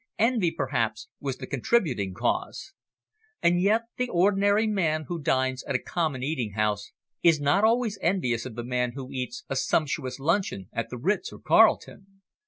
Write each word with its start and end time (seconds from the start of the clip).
Envy 0.17 0.49
perhaps 0.49 1.09
was 1.19 1.37
the 1.37 1.45
contributing 1.45 2.11
cause. 2.15 2.73
And 3.43 3.61
yet 3.61 3.83
the 3.97 4.09
ordinary 4.09 4.65
man 4.65 5.03
who 5.07 5.21
dines 5.21 5.61
at 5.65 5.75
a 5.75 5.83
common 5.83 6.23
eating 6.23 6.53
house 6.53 6.91
is 7.21 7.39
not 7.39 7.63
always 7.63 7.99
envious 8.01 8.43
of 8.47 8.55
the 8.55 8.63
man 8.63 8.93
who 8.95 9.11
eats 9.11 9.43
a 9.47 9.55
sumptuous 9.55 10.17
luncheon 10.19 10.69
at 10.73 10.89
the 10.89 10.97
Ritz 10.97 11.31
or 11.31 11.37
Carlton. 11.37 12.23